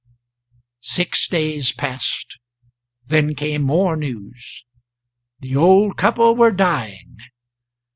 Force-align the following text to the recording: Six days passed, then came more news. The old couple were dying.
Six 0.81 1.27
days 1.27 1.71
passed, 1.73 2.39
then 3.05 3.35
came 3.35 3.61
more 3.61 3.95
news. 3.95 4.65
The 5.41 5.55
old 5.55 5.95
couple 5.95 6.35
were 6.35 6.49
dying. 6.49 7.17